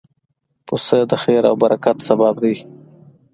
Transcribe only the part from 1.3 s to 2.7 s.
او برکت سبب دی.